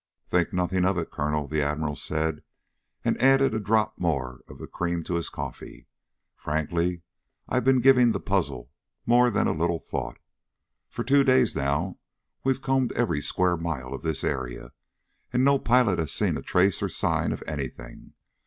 "Think 0.27 0.51
nothing 0.51 0.83
of 0.83 0.97
it, 0.97 1.11
Colonel," 1.11 1.47
the 1.47 1.61
Admiral 1.61 1.95
said, 1.95 2.41
and 3.05 3.21
added 3.21 3.53
a 3.53 3.59
drop 3.59 3.99
more 3.99 4.41
of 4.47 4.59
cream 4.71 5.03
to 5.03 5.13
his 5.13 5.29
coffee. 5.29 5.85
"Frankly, 6.35 7.03
I've 7.47 7.63
been 7.65 7.81
giving 7.81 8.11
the 8.11 8.19
puzzle 8.19 8.71
more 9.05 9.29
than 9.29 9.45
a 9.45 9.51
little 9.51 9.77
thought. 9.77 10.17
For 10.89 11.03
two 11.03 11.23
days, 11.23 11.55
now, 11.55 11.99
we've 12.43 12.63
combed 12.63 12.93
every 12.93 13.21
square 13.21 13.57
mile 13.57 13.93
of 13.93 14.01
this 14.01 14.23
area, 14.23 14.71
and 15.31 15.45
no 15.45 15.59
pilot 15.59 15.99
has 15.99 16.11
seen 16.11 16.35
a 16.35 16.41
trace 16.41 16.81
or 16.81 16.89
sign 16.89 17.31
of 17.31 17.43
anything. 17.45 18.13